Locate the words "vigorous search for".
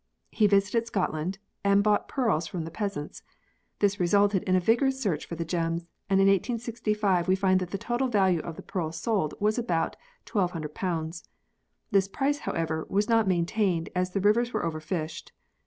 4.59-5.35